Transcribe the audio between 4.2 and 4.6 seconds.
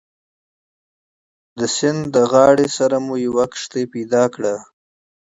کړه.